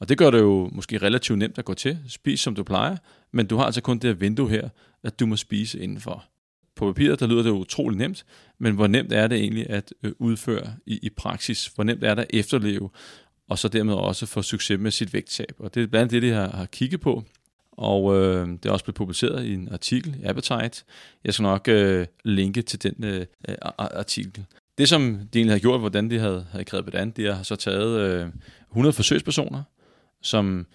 [0.01, 1.99] Og det gør det jo måske relativt nemt at gå til.
[2.09, 2.97] Spis som du plejer,
[3.33, 4.69] men du har altså kun det her vindue her,
[5.05, 6.25] at du må spise indenfor.
[6.77, 8.27] På papiret, der lyder det utrolig nemt,
[8.59, 11.67] men hvor nemt er det egentlig at øh, udføre i, i praksis?
[11.67, 12.91] Hvor nemt er det at efterleve,
[13.49, 15.55] og så dermed også få succes med sit vægttab?
[15.59, 17.25] Og det er blandt andet det, de har, har kigget på,
[17.73, 20.85] og øh, det er også blevet publiceret i en artikel i Appetite.
[21.25, 23.27] Jeg skal nok øh, linke til den øh,
[23.79, 24.45] artikel.
[24.79, 27.43] Det, som de egentlig har gjort, hvordan de havde, havde grebet det an, de har
[27.43, 28.29] så taget øh,
[28.71, 29.63] 100 forsøgspersoner,
[30.23, 30.67] som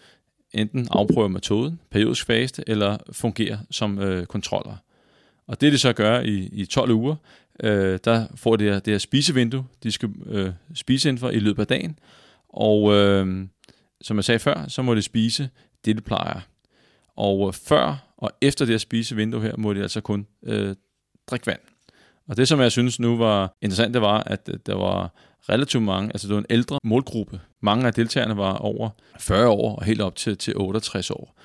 [0.55, 4.75] enten afprøve metoden, periodisk faste, eller fungere som øh, kontroller.
[5.47, 7.15] Og det, de så gør i, i 12 uger,
[7.63, 11.61] øh, der får det her, det her spisevindue, de skal øh, spise indenfor i løbet
[11.61, 11.99] af dagen.
[12.49, 13.47] Og øh,
[14.01, 15.49] som jeg sagde før, så må de spise
[15.85, 16.39] det, de plejer.
[17.15, 20.75] Og øh, før og efter det her spisevindue her, må de altså kun øh,
[21.27, 21.59] drikke vand.
[22.27, 25.13] Og det, som jeg synes nu var interessant, det var, at der var
[25.49, 27.39] relativt mange, altså det var en ældre målgruppe.
[27.61, 31.35] Mange af deltagerne var over 40 år og helt op til, til 68 år.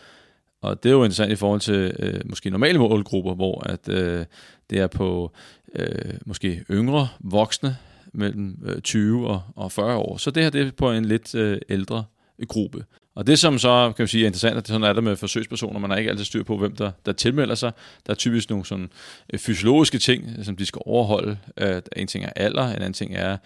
[0.63, 4.25] Og det er jo interessant i forhold til øh, måske normale målgrupper, hvor at øh,
[4.71, 5.33] det er på
[5.75, 7.77] øh, måske yngre voksne
[8.13, 10.17] mellem øh, 20 og, og 40 år.
[10.17, 12.05] Så det her det er på en lidt øh, ældre
[12.49, 12.85] gruppe.
[13.21, 15.17] Og det, som så kan man sige, er interessant, at det sådan er det med
[15.17, 17.73] forsøgspersoner, man har ikke altid styr på, hvem der, der tilmelder sig.
[18.07, 18.91] Der er typisk nogle sådan
[19.33, 21.39] øh, fysiologiske ting, som de skal overholde.
[21.57, 23.37] Øh, en ting er alder, en anden ting er,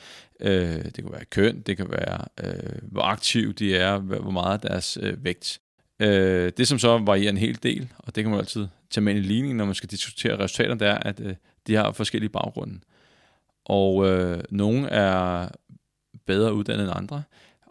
[0.41, 4.63] øh, det kan være køn, det kan være, øh, hvor aktiv de er, hvor meget
[4.63, 5.61] deres øh, vægt.
[6.01, 9.15] Øh, det, som så varierer en hel del, og det kan man altid tage med
[9.15, 11.35] i ligningen, når man skal diskutere resultaterne, det er, at øh,
[11.67, 12.81] de har forskellige baggrunde.
[13.65, 15.49] Og øh, nogle er
[16.27, 17.23] bedre uddannet end andre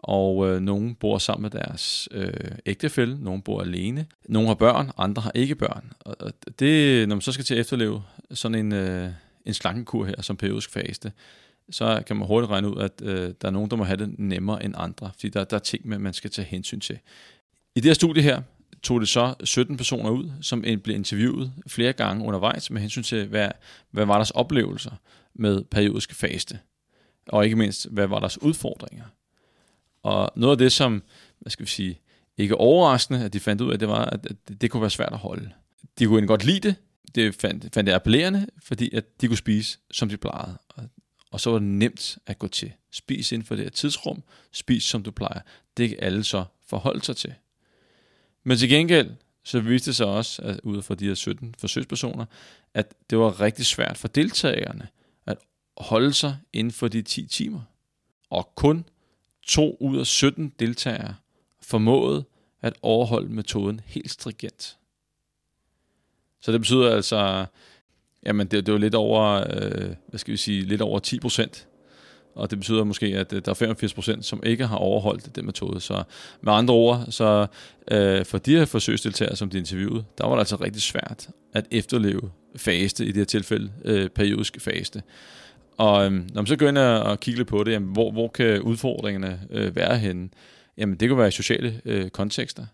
[0.04, 2.32] og øh, nogen bor sammen med deres øh,
[2.66, 5.92] ægtefælle, nogen bor alene, nogen har børn, andre har ikke børn.
[6.00, 9.10] Og det, når man så skal til at efterleve sådan en, øh,
[9.44, 11.12] en slankekur her som periodisk faste,
[11.70, 14.18] så kan man hurtigt regne ud, at øh, der er nogen, der må have det
[14.18, 16.98] nemmere end andre, fordi der, der er ting, man skal tage hensyn til.
[17.74, 18.42] I det her studie her,
[18.82, 23.26] tog det så 17 personer ud, som blev interviewet flere gange undervejs med hensyn til,
[23.26, 23.48] hvad,
[23.90, 24.90] hvad var deres oplevelser
[25.34, 26.58] med periodisk faste,
[27.28, 29.04] og ikke mindst, hvad var deres udfordringer.
[30.04, 31.02] Og noget af det, som,
[31.40, 32.00] hvad skal vi sige,
[32.38, 34.26] ikke overraskende, at de fandt ud af, det var, at
[34.60, 35.50] det, kunne være svært at holde.
[35.98, 36.76] De kunne godt lide det,
[37.14, 40.58] det fandt, fandt det appellerende, fordi at de kunne spise, som de plejede.
[40.68, 40.84] Og,
[41.30, 42.72] og så var det nemt at gå til.
[42.90, 45.40] Spis inden for det her tidsrum, spis som du plejer.
[45.76, 47.34] Det kan alle så forholde sig til.
[48.44, 49.10] Men til gengæld,
[49.44, 52.24] så viste det sig også, at ud fra de her 17 forsøgspersoner,
[52.74, 54.88] at det var rigtig svært for deltagerne
[55.26, 55.38] at
[55.76, 57.60] holde sig inden for de 10 timer.
[58.30, 58.84] Og kun
[59.46, 61.14] to ud af 17 deltagere
[61.62, 62.24] formåede
[62.62, 64.76] at overholde metoden helt stringent.
[66.40, 67.46] Så det betyder altså,
[68.26, 71.68] jamen det, det var lidt over, øh, hvad skal vi sige, lidt over 10 procent.
[72.34, 75.46] Og det betyder måske, at øh, der er 85 procent, som ikke har overholdt den
[75.46, 75.80] metode.
[75.80, 76.02] Så
[76.40, 77.46] med andre ord, så
[77.90, 81.66] øh, for de her forsøgsdeltagere, som de interviewede, der var det altså rigtig svært at
[81.70, 85.02] efterleve faste, i det her tilfælde øh, periodisk faste.
[85.76, 88.28] Og øhm, når man så går ind og kigger lidt på det, jamen, hvor, hvor
[88.28, 90.28] kan udfordringerne øh, være henne?
[90.78, 92.66] Jamen, det kan være i sociale øh, kontekster.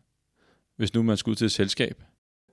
[0.76, 2.02] Hvis nu man skal ud til et selskab.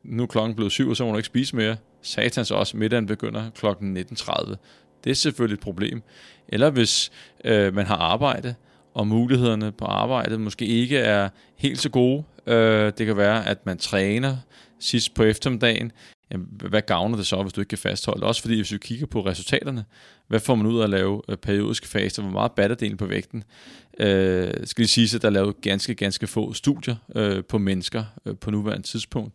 [0.04, 1.78] Nu er klokken blevet syv, og så må du ikke spise mere.
[2.02, 4.56] Satans også, middagen begynder klokken 19.30.
[5.04, 6.02] Det er selvfølgelig et problem.
[6.48, 7.12] Eller hvis
[7.46, 8.56] øh, man har arbejde,
[8.94, 12.24] og mulighederne på arbejdet måske ikke er helt så gode.
[12.48, 14.38] Øh, det kan være, at man træner
[14.80, 15.92] sidst på eftermiddagen,
[16.32, 18.28] jamen, hvad gavner det så, hvis du ikke kan fastholde det?
[18.28, 19.86] Også fordi, hvis vi kigger på resultaterne,
[20.28, 22.22] hvad får man ud af at lave øh, periodiske faser?
[22.22, 23.44] Hvor meget batterdelen på vægten?
[24.00, 28.04] Øh, skal lige sige, at der er lavet ganske, ganske få studier øh, på mennesker
[28.26, 29.34] øh, på nuværende tidspunkt,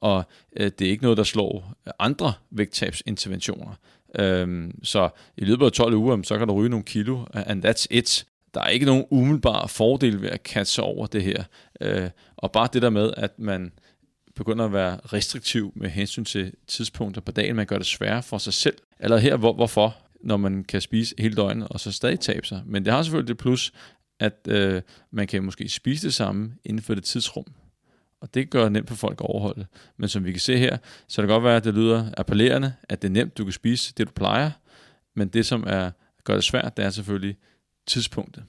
[0.00, 0.24] og
[0.56, 3.74] øh, det er ikke noget, der slår andre vægttabsinterventioner.
[4.18, 7.86] Øh, så i løbet af 12 uger, så kan du ryge nogle kilo, and that's
[7.90, 8.26] it.
[8.54, 11.44] Der er ikke nogen umiddelbare fordel ved at kaste sig over det her.
[11.80, 13.72] Øh, og bare det der med, at man
[14.40, 17.56] begynder at være restriktiv med hensyn til tidspunkter på dagen.
[17.56, 18.78] Man gør det sværere for sig selv.
[19.00, 19.96] Eller her, hvor, hvorfor?
[20.20, 22.62] Når man kan spise hele døgnet og så stadig tabe sig.
[22.66, 23.72] Men det har selvfølgelig det plus,
[24.20, 27.44] at øh, man kan måske spise det samme inden for det tidsrum.
[28.20, 29.66] Og det gør det nemt for folk at overholde.
[29.96, 32.74] Men som vi kan se her, så kan det godt være, at det lyder appellerende,
[32.88, 34.50] at det er nemt, du kan spise det, du plejer.
[35.16, 35.90] Men det, som er,
[36.24, 37.36] gør det svært, det er selvfølgelig
[37.86, 38.44] tidspunktet.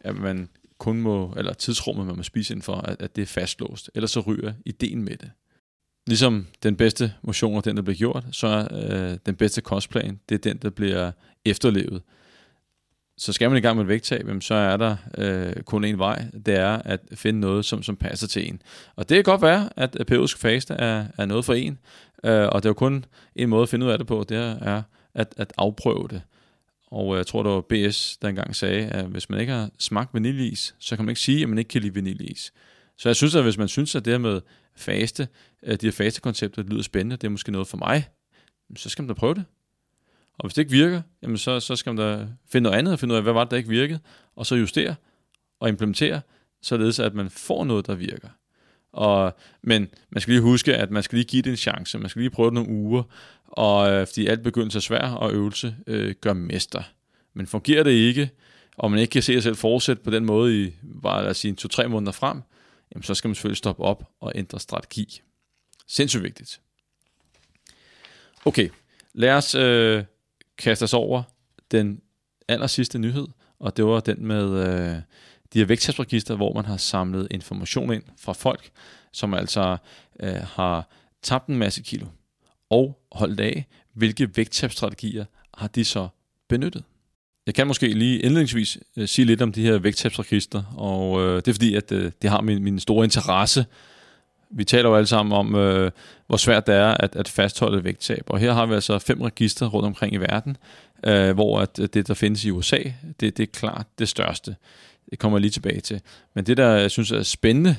[0.00, 0.48] At man
[0.82, 3.90] kun må, eller tidsrummet, man må spise inden for, at, at det er fastlåst.
[3.94, 5.30] Ellers så ryger ideen med det.
[6.06, 10.20] Ligesom den bedste motion er den, der bliver gjort, så er øh, den bedste kostplan,
[10.28, 11.12] det er den, der bliver
[11.44, 12.02] efterlevet.
[13.18, 16.24] Så skal man i gang med et vægttab, så er der øh, kun en vej,
[16.46, 18.62] det er at finde noget, som, som passer til en.
[18.96, 21.78] Og det kan godt være, at periodisk faste er, er noget for en,
[22.24, 23.04] øh, og det er jo kun
[23.36, 24.82] en måde at finde ud af det på, det er
[25.14, 26.22] at, at afprøve det.
[26.92, 29.70] Og øh, jeg tror, det var BS, der engang sagde, at hvis man ikke har
[29.78, 32.52] smagt vaniljeis, så kan man ikke sige, at man ikke kan lide vaniljeis.
[32.98, 34.40] Så jeg synes, at hvis man synes, at det her med
[34.76, 35.28] faste,
[35.62, 38.08] øh, de her faste-koncepter lyder spændende, det er måske noget for mig,
[38.76, 39.44] så skal man da prøve det.
[40.38, 42.98] Og hvis det ikke virker, jamen så, så skal man da finde noget andet og
[42.98, 44.00] finde ud af, hvad var det, der ikke virkede,
[44.36, 44.94] og så justere
[45.60, 46.20] og implementere,
[46.62, 48.28] således at man får noget, der virker.
[48.92, 51.98] Og, men man skal lige huske, at man skal lige give det en chance.
[51.98, 53.02] Man skal lige prøve det nogle uger,
[53.52, 56.82] og, øh, fordi alt begyndelse er svært, og øvelse øh, gør mester.
[57.34, 58.30] Men fungerer det ikke,
[58.76, 61.38] og man ikke kan se sig selv fortsætte på den måde i bare lad os
[61.38, 62.42] sige, to-tre måneder frem,
[62.94, 65.20] jamen så skal man selvfølgelig stoppe op og ændre strategi.
[65.86, 66.60] Sindssygt vigtigt.
[68.44, 68.68] Okay,
[69.14, 70.04] lad os øh,
[70.58, 71.22] kaste os over
[71.70, 72.00] den
[72.48, 73.26] aller sidste nyhed,
[73.58, 74.96] og det var den med øh,
[75.52, 78.70] de her vægttabsregister, hvor man har samlet information ind fra folk,
[79.12, 79.76] som altså
[80.20, 80.88] øh, har
[81.22, 82.06] tabt en masse kilo,
[82.72, 86.08] og holdt af, hvilke vægttabsstrategier har de så
[86.48, 86.84] benyttet.
[87.46, 91.48] Jeg kan måske lige indledningsvis øh, sige lidt om de her vægttabsregister, og øh, det
[91.48, 93.66] er fordi, at øh, det har min, min store interesse.
[94.50, 95.90] Vi taler jo alle sammen om, øh,
[96.26, 99.66] hvor svært det er at, at fastholde vægttab, og her har vi altså fem register
[99.66, 100.56] rundt omkring i verden,
[101.06, 102.78] øh, hvor at det, der findes i USA,
[103.20, 104.56] det, det er klart det største.
[105.10, 106.00] Det kommer jeg lige tilbage til.
[106.34, 107.76] Men det, der jeg synes er spændende,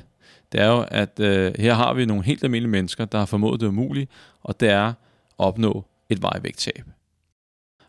[0.53, 3.59] det er jo, at øh, her har vi nogle helt almindelige mennesker, der har formået
[3.59, 4.11] det umuligt,
[4.43, 4.95] og det er at
[5.37, 6.83] opnå et vejvægttab.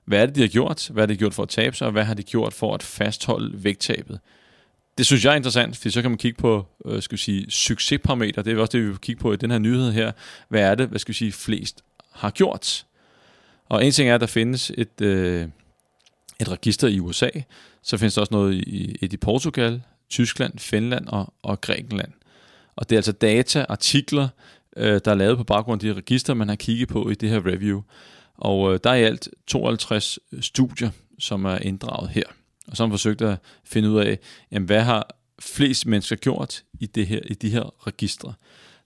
[0.05, 0.89] Hvad er det, de har gjort?
[0.93, 2.83] Hvad har de gjort for at tabe sig, og hvad har de gjort for at
[2.83, 4.21] fastholde vægttabet?
[4.99, 7.51] Det synes jeg er interessant, for så kan man kigge på øh, skal vi sige,
[7.51, 8.43] succesparameter.
[8.43, 10.13] Det er også det, vi vil kigge på i den her nyhed her.
[10.49, 12.87] Hvad er det, hvad skal vi sige, flest har gjort?
[13.69, 15.49] Og en ting er, at der findes et, øh,
[16.41, 17.31] et register i USA.
[17.83, 22.13] Så findes der også noget i, et i Portugal, Tyskland, Finland og, og Grækenland.
[22.77, 24.29] Og det er altså data, artikler,
[24.77, 27.31] øh, der er lavet på baggrund af de register, man har kigget på i det
[27.31, 27.83] her review.
[28.35, 32.25] Og øh, der er i alt 52 øh, studier, som er inddraget her.
[32.67, 34.19] Og så har man forsøgt at finde ud af,
[34.53, 38.35] jamen, hvad har flest mennesker gjort i, det her, i de her registre.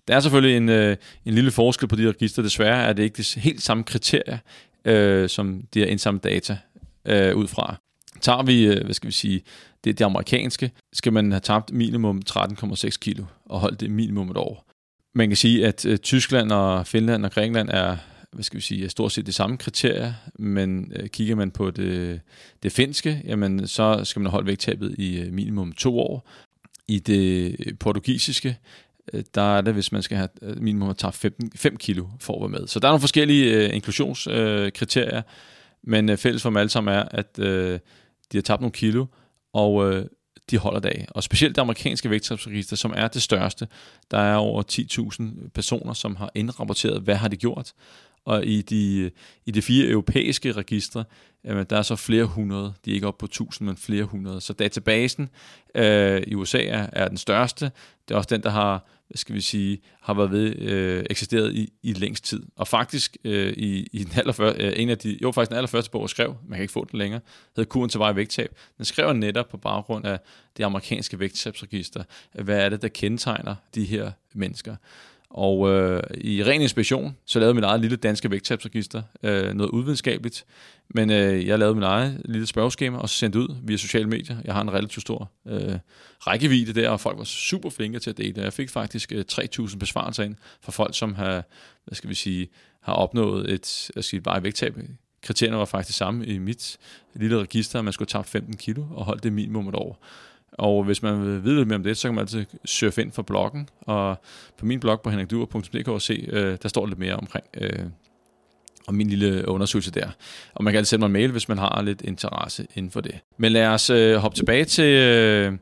[0.09, 2.43] Der er selvfølgelig en, øh, en lille forskel på de registre.
[2.43, 4.41] Desværre er det ikke det helt samme kriterie,
[4.85, 6.59] øh, som de har indsamlet data
[7.05, 7.77] øh, ud fra.
[8.21, 9.43] Tager vi, øh, hvad skal vi sige,
[9.89, 14.37] det, det amerikanske, skal man have tabt minimum 13,6 kilo og holdt det minimum et
[14.37, 14.65] år.
[15.15, 17.97] Man kan sige, at øh, Tyskland og Finland og Grækenland er
[18.33, 22.21] hvad skal vi sige, stort set de samme kriterier, men øh, kigger man på det,
[22.63, 26.31] det finske, jamen så skal man have holdt vægttabet i øh, minimum to år.
[26.89, 28.59] I det øh, portugisiske,
[29.13, 32.35] øh, der er det, hvis man skal have øh, minimum at tage 5 kilo for
[32.35, 32.69] at være med.
[32.69, 35.23] Så der er nogle forskellige øh, inklusionskriterier, øh,
[35.83, 37.79] men øh, fælles for dem alle sammen er, at øh,
[38.33, 39.07] de har tabt nogle kilo,
[39.53, 40.07] og øh,
[40.51, 41.07] de holder dag.
[41.11, 43.69] Og specielt det amerikanske vægttabsregister, som er det største,
[44.11, 44.63] der er over
[45.43, 47.73] 10.000 personer, som har indrapporteret, hvad har de gjort.
[48.29, 49.11] Og i de,
[49.47, 51.05] i de fire europæiske registre,
[51.45, 52.73] jamen, der er så flere hundrede.
[52.85, 54.41] De er ikke op på 1000, men flere hundrede.
[54.41, 55.29] Så databasen
[55.75, 57.71] øh, i USA er, er den største.
[58.09, 61.55] Det er også den, der har, hvad skal vi sige, har været ved, øh, eksisteret
[61.55, 62.43] i, i længst tid.
[62.57, 65.91] Og faktisk øh, i, i den allerførste, øh, en af de, jo faktisk den allerførste
[65.91, 67.21] bog, jeg skrev, man kan ikke få den længere,
[67.57, 68.55] hedder Kuren til vej vægttab.
[68.77, 70.21] Den skrev netop på baggrund af
[70.57, 72.05] det amerikanske vægttabsregister.
[72.33, 74.77] Hvad er det, der kendetegner de her mennesker?
[75.31, 79.71] Og øh, i ren inspiration, så lavede jeg mit eget lille danske vægttabsregister, øh, noget
[79.71, 80.45] udvidenskabeligt.
[80.89, 84.37] Men øh, jeg lavede min eget lille spørgeskema, og sendte ud via sociale medier.
[84.45, 85.79] Jeg har en relativt stor øh,
[86.21, 88.43] rækkevidde der, og folk var super flinke til at dele.
[88.43, 91.45] Jeg fik faktisk øh, 3.000 besvarelser ind fra folk, som har,
[91.85, 92.49] hvad skal vi sige,
[92.81, 94.77] har opnået et jeg skal bare vægttab.
[95.23, 96.79] Kriterierne var faktisk samme i mit
[97.15, 100.05] lille register, at man skulle tabe 15 kilo og holde det minimum et år.
[100.59, 103.13] Og hvis man vil vide lidt mere om det, så kan man altid surfe ind
[103.13, 103.69] for bloggen.
[103.81, 104.21] Og
[104.59, 107.87] på min blog på henrikduer.dk og se, øh, der står lidt mere omkring øh,
[108.87, 110.11] om min lille undersøgelse der.
[110.55, 113.01] Og man kan altid sende mig en mail, hvis man har lidt interesse inden for
[113.01, 113.19] det.
[113.37, 115.53] Men lad os øh, hoppe tilbage til, øh,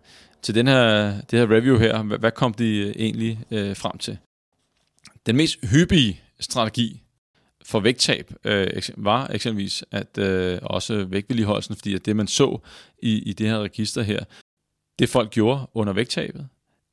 [0.43, 2.03] til den her, det her review her.
[2.03, 4.19] Hvad, hvad kom de egentlig øh, frem til?
[5.27, 7.03] Den mest hyppige strategi
[7.65, 12.59] for vægttab øh, var eksempelvis at øh, også vægtvedligeholdelsen, fordi at det man så
[13.03, 14.25] i, i det her register her,
[14.99, 16.49] det folk gjorde under vægttabet,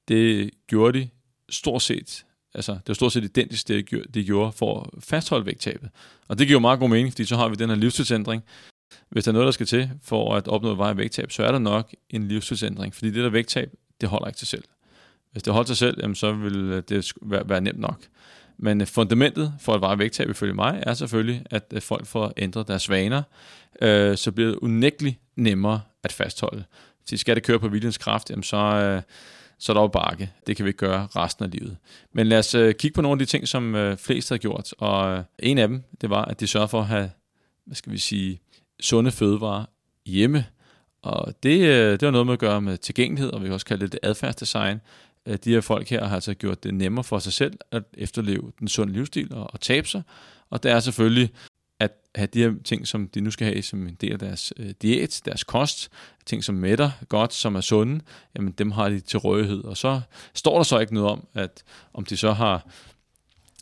[0.08, 1.10] det gjorde de
[1.50, 5.89] stort set, altså det var stort set identisk det, de gjorde for at fastholde vægttabet.
[6.28, 8.44] Og det giver jo meget god mening, fordi så har vi den her livsstilsændring.
[9.10, 11.52] Hvis der er noget, der skal til for at opnå et vej vægttab, så er
[11.52, 13.70] der nok en livsstilsændring, fordi det der vægttab,
[14.02, 14.63] det holder ikke til selv.
[15.32, 18.02] Hvis det holder sig selv, jamen, så vil øh, det være, være nemt nok.
[18.58, 22.34] Men øh, fundamentet for at veje vægttab ifølge mig er selvfølgelig, at øh, folk får
[22.38, 23.24] ændret deres vaner,
[23.82, 26.63] øh, så bliver det unægteligt nemmere at fastholde.
[27.06, 29.02] Så skal det køre på viljens kraft, jamen så, øh,
[29.60, 30.32] så er der jo bakke.
[30.48, 31.78] Det kan vi ikke gøre resten af livet.
[32.13, 34.74] Men lad os øh, kigge på nogle af de ting, som øh, flest har gjort.
[34.78, 37.12] Og øh, en af dem, det var, at de sørger for at have,
[37.66, 38.39] hvad skal vi sige,
[38.82, 39.66] sunde fødevarer
[40.06, 40.46] hjemme.
[41.02, 43.66] Og det, øh, det har noget med at gøre med tilgængelighed, og vi kan også
[43.66, 44.82] kalde det, adfærdsdesign.
[45.26, 48.52] Øh, de her folk her har altså gjort det nemmere for sig selv at efterleve
[48.60, 50.02] den sunde livsstil og, og tabe sig.
[50.50, 51.30] Og det er selvfølgelig
[51.84, 54.54] at have de her ting, som de nu skal have som en del af deres
[54.58, 55.91] øh, diæt, deres kost,
[56.26, 58.02] ting som mætter godt, som er sunde,
[58.36, 59.63] jamen dem har de til rådighed.
[59.63, 60.02] Og så
[60.34, 62.67] står der så ikke noget om, at om de så har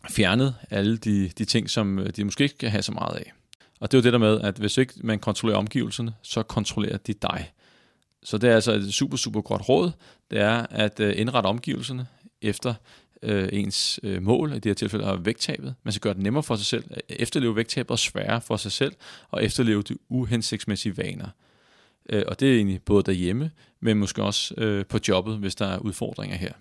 [0.10, 3.34] fjernet alle de, de ting, som øh, de måske ikke kan have så meget af.
[3.80, 6.98] Og det er jo det der med, at hvis ikke man kontrollerer omgivelserne, så kontrollerer
[6.98, 7.52] de dig.
[8.24, 9.92] Så det er altså et super, super godt råd,
[10.32, 12.08] det er at øh, indrette omgivelserne
[12.42, 12.74] efter
[13.24, 15.76] øh, ens øh, mål, i det her tilfælde er vægttabet.
[15.84, 18.72] Man skal gøre det nemmere for sig selv at efterleve vægttabet og sværere for sig
[18.72, 18.94] selv
[19.30, 21.28] og efterleve de uhensigtsmæssige vaner.
[22.10, 25.66] Øh, og det er egentlig både derhjemme, men måske også øh, på jobbet, hvis der
[25.66, 26.54] er udfordringer her.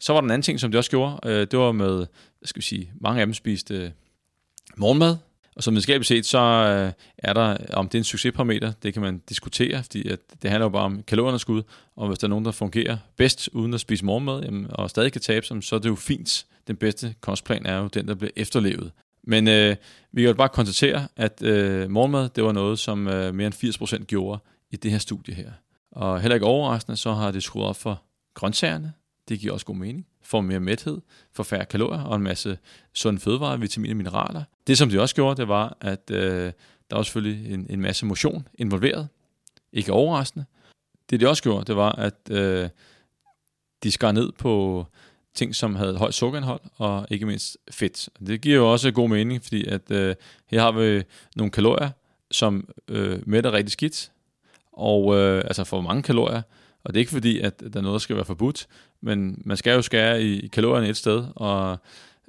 [0.00, 1.18] Så var der en anden ting, som det også gjorde.
[1.24, 3.90] Øh, det var med, hvad skal vi sige, mange af dem spiste øh,
[4.76, 5.16] morgenmad.
[5.56, 9.02] Og som videnskabeligt set, så øh, er der, om det er en succesparameter, det kan
[9.02, 11.62] man diskutere, fordi at det handler jo bare om kalorieunderskud,
[11.96, 15.12] og hvis der er nogen, der fungerer bedst uden at spise morgenmad, jamen, og stadig
[15.12, 16.46] kan tabe sig, så er det jo fint.
[16.66, 18.92] Den bedste kostplan er jo den, der bliver efterlevet.
[19.24, 19.76] Men øh,
[20.12, 24.00] vi kan jo bare konstatere, at øh, morgenmad, det var noget, som øh, mere end
[24.00, 24.38] 80% gjorde
[24.70, 25.50] i det her studie her.
[25.92, 28.02] Og heller ikke overraskende, så har det skruet op for
[28.34, 28.92] grøntsagerne.
[29.28, 30.06] Det giver også god mening.
[30.22, 31.00] For mere mæthed,
[31.32, 32.58] for færre kalorier og en masse
[32.94, 34.42] sunde fødevarer, vitaminer og mineraler.
[34.66, 36.52] Det, som de også gjorde, det var, at øh,
[36.90, 39.08] der var selvfølgelig en, en masse motion involveret.
[39.72, 40.44] Ikke overraskende.
[41.10, 42.68] Det, de også gjorde, det var, at øh,
[43.82, 44.86] de skar ned på
[45.34, 48.08] ting, som havde højt sukkerindhold og ikke mindst fedt.
[48.26, 50.14] Det giver jo også god mening, fordi at øh,
[50.46, 51.02] her har vi
[51.36, 51.90] nogle kalorier,
[52.30, 54.10] som øh, mætter rigtig skidt,
[54.72, 56.42] og øh, altså for mange kalorier.
[56.86, 58.66] Og det er ikke fordi, at der er noget, der skal være forbudt,
[59.00, 61.78] men man skal jo skære i, i kalorierne et sted, og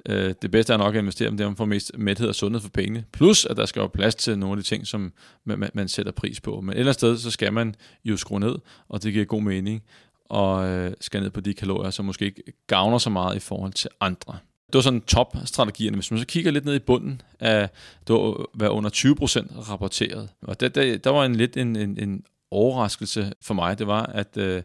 [0.06, 2.60] øh, det bedste er nok at investere, dem der, man får mest mæthed og sundhed
[2.60, 3.04] for pengene.
[3.12, 5.12] Plus, at der skal være plads til nogle af de ting, som
[5.44, 6.60] man, man, man sætter pris på.
[6.60, 8.54] Men et eller andet sted, så skal man jo skrue ned,
[8.88, 9.82] og det giver god mening,
[10.28, 13.72] og øh, skal ned på de kalorier, som måske ikke gavner så meget i forhold
[13.72, 14.38] til andre.
[14.66, 15.96] Det var sådan top-strategierne.
[15.96, 17.68] Hvis man så kigger lidt ned i bunden af,
[18.06, 20.28] det var øh, under 20% rapporteret.
[20.42, 24.02] Og der, der, der var en lidt en, en, en overraskelse for mig, det var,
[24.02, 24.62] at øh,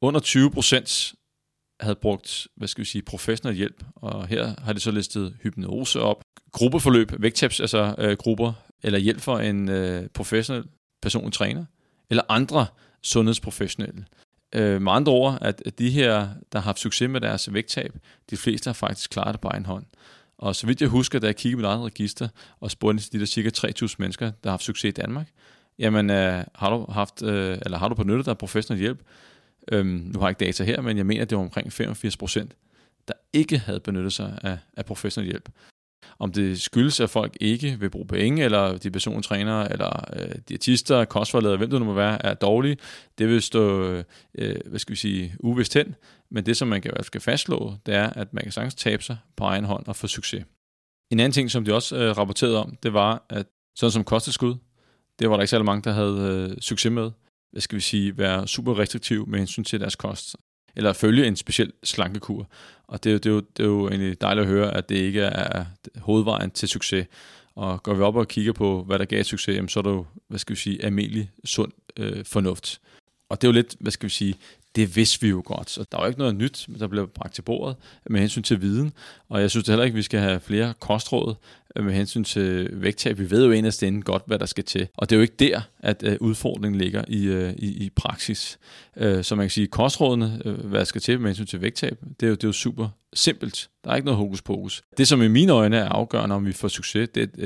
[0.00, 1.14] under 20 procent
[1.80, 6.00] havde brugt, hvad skal vi sige, professionel hjælp, og her har det så listet hypnose
[6.00, 10.64] op, gruppeforløb, vægttabs, altså øh, grupper, eller hjælp for en øh, professionel
[11.02, 11.64] personlig træner,
[12.10, 12.66] eller andre
[13.02, 14.06] sundhedsprofessionelle.
[14.54, 17.94] Øh, med andre ord, at, at de her, der har haft succes med deres vægttab,
[18.30, 19.84] de fleste har faktisk klaret det på egen hånd.
[20.38, 22.28] Og så vidt jeg husker, da jeg kiggede mit eget register
[22.60, 25.26] og spurgte de der cirka 3.000 mennesker, der har haft succes i Danmark,
[25.78, 29.02] jamen øh, har du haft, øh, eller har du benyttet dig af professionel hjælp?
[29.72, 32.16] Øhm, nu har jeg ikke data her, men jeg mener, at det var omkring 85
[32.16, 32.56] procent,
[33.08, 35.48] der ikke havde benyttet sig af, af professionel hjælp.
[36.18, 40.34] Om det skyldes, at folk ikke vil bruge penge, eller de personlige trænere, eller øh,
[40.48, 42.76] diætister, kostforledere, hvem det nu må være, er dårlige,
[43.18, 43.92] det vil stå,
[44.34, 45.94] øh, hvad skal vi sige, uvist hen.
[46.30, 49.16] Men det, som man kan, skal fastslå, det er, at man kan sagtens tabe sig
[49.36, 50.44] på egen hånd og få succes.
[51.10, 54.54] En anden ting, som de også øh, rapporterede om, det var, at sådan som kosteskud,
[55.18, 57.10] det var der ikke særlig mange, der havde øh, succes med.
[57.52, 60.36] Hvad skal vi sige, være super restriktiv med hensyn til deres kost.
[60.76, 62.48] Eller følge en speciel slankekur.
[62.86, 64.88] Og det er, jo, det, er jo, det er jo egentlig dejligt at høre, at
[64.88, 65.64] det ikke er
[65.96, 67.06] hovedvejen til succes.
[67.54, 69.90] Og går vi op og kigger på, hvad der gav succes, jamen, så er der
[69.90, 72.80] jo, hvad skal vi sige, almindelig sund øh, fornuft.
[73.28, 74.34] Og det er jo lidt, hvad skal vi sige,
[74.76, 75.70] det vidste vi jo godt.
[75.70, 77.76] Så der var ikke noget nyt, der blev bragt til bordet
[78.10, 78.92] med hensyn til viden.
[79.28, 81.34] Og jeg synes det heller ikke, at vi skal have flere kostråd
[81.76, 83.18] med hensyn til vægttab.
[83.18, 84.88] Vi ved jo inderst af godt, hvad der skal til.
[84.96, 88.58] Og det er jo ikke der, at øh, udfordringen ligger i, øh, i, i praksis.
[88.96, 92.26] Øh, så man kan sige, kostrådene, hvad der skal til med hensyn til vægttab, det
[92.26, 93.68] er jo, det er jo super simpelt.
[93.84, 94.82] Der er ikke noget hokus pokus.
[94.98, 97.36] Det, som i mine øjne er afgørende, om vi får succes, det,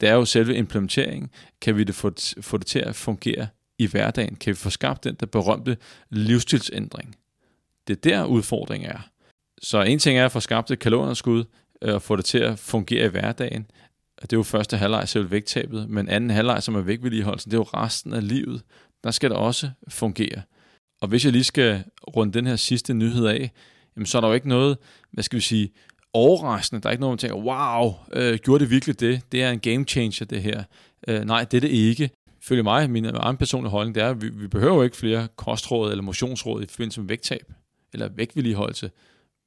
[0.00, 1.30] det er jo selve implementeringen.
[1.60, 3.46] Kan vi det få, få det til at fungere
[3.78, 4.36] i hverdagen?
[4.36, 5.76] Kan vi få skabt den der berømte
[6.10, 7.16] livsstilsændring?
[7.88, 9.08] Det er der udfordringen er.
[9.62, 11.44] Så en ting er at få skabt et kalorieunderskud
[11.82, 13.66] øh, og få det til at fungere i hverdagen.
[14.22, 17.60] Det er jo første halvleg selv vægttabet, men anden halvleg, som er vægtvedligeholdelsen, det er
[17.60, 18.62] jo resten af livet.
[19.04, 20.42] Der skal det også fungere.
[21.00, 21.84] Og hvis jeg lige skal
[22.16, 23.50] runde den her sidste nyhed af,
[23.96, 24.78] jamen så er der jo ikke noget,
[25.12, 25.70] hvad skal vi sige,
[26.12, 26.82] overraskende.
[26.82, 29.32] Der er ikke noget, man tænker, wow, øh, gjorde det virkelig det?
[29.32, 30.62] Det er en game changer, det her.
[31.08, 32.10] Øh, nej, det er det ikke
[32.48, 35.28] følge mig, min egen personlige holdning, det er, at vi, vi behøver jo ikke flere
[35.36, 37.52] kostråd eller motionsråd i forbindelse med vægttab
[37.92, 38.90] eller vægtvedligeholdelse.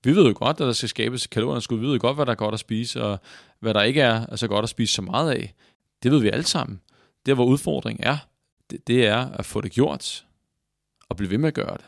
[0.03, 1.79] Vi ved jo godt, at der skal skabes kalorieunderskud.
[1.79, 3.19] Vi ved jo godt, hvad der er godt at spise, og
[3.59, 5.53] hvad der ikke er, altså godt at spise så meget af.
[6.03, 6.81] Det ved vi alle sammen.
[7.25, 8.17] Det, hvor udfordringen er,
[8.69, 10.25] det, det er at få det gjort,
[11.09, 11.85] og blive ved med at gøre det.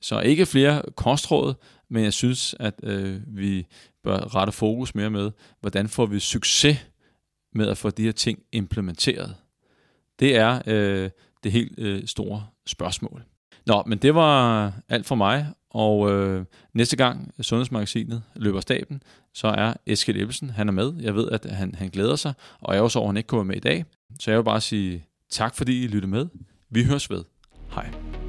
[0.00, 1.54] Så ikke flere kostråd,
[1.88, 3.66] men jeg synes, at øh, vi
[4.04, 6.86] bør rette fokus mere med, hvordan får vi succes
[7.54, 9.34] med at få de her ting implementeret.
[10.18, 11.10] Det er øh,
[11.44, 13.22] det helt øh, store spørgsmål.
[13.66, 16.44] Nå, men det var alt for mig, og øh,
[16.74, 19.02] næste gang Sundhedsmagasinet løber staben,
[19.34, 20.92] så er Eskild Ebbelsen, han er med.
[21.00, 23.26] Jeg ved, at han, han glæder sig, og jeg er også over, at han ikke
[23.26, 23.84] kommer med i dag.
[24.20, 26.26] Så jeg vil bare sige tak, fordi I lyttede med.
[26.70, 27.24] Vi høres ved.
[27.74, 28.27] Hej.